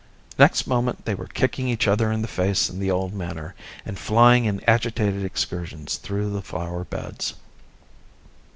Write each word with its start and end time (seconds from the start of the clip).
Next 0.39 0.65
moment 0.65 1.05
they 1.05 1.13
were 1.13 1.27
kicking 1.27 1.67
each 1.69 1.87
other 1.87 2.11
in 2.11 2.23
the 2.23 2.27
face 2.27 2.71
in 2.71 2.79
the 2.79 2.89
old 2.89 3.13
manner, 3.13 3.53
and 3.85 3.99
flying 3.99 4.45
in 4.45 4.59
agitated 4.67 5.23
excursions 5.23 5.97
through 5.97 6.31
the 6.31 6.41
flower 6.41 6.83
beds. 6.85 7.35